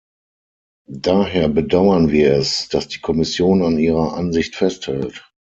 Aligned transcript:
Daher 0.95 1.47
bedauern 1.47 2.09
wir 2.09 2.33
es, 2.33 2.67
dass 2.69 2.87
die 2.87 3.01
Kommission 3.01 3.61
an 3.61 3.77
Ihrer 3.77 4.13
Ansicht 4.15 4.55
festhält. 4.55 5.29